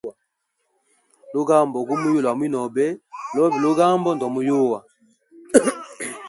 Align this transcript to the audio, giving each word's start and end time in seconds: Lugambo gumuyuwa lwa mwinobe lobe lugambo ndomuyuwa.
Lugambo 1.33 1.77
gumuyuwa 1.87 2.23
lwa 2.23 2.33
mwinobe 2.37 2.85
lobe 3.35 3.57
lugambo 3.63 4.09
ndomuyuwa. 4.13 4.79